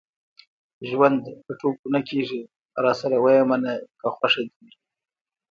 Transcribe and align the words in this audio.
ژوند 0.89 1.21
په 1.45 1.51
ټوکو 1.59 1.85
نه 1.93 1.99
کېږي. 2.09 2.41
راسره 2.83 3.17
ويې 3.23 3.43
منه 3.49 3.73
که 3.99 4.07
خوښه 4.15 4.41
دې 4.47 4.55
وي. 4.65 4.73